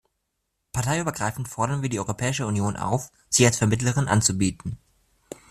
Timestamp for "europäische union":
1.99-2.75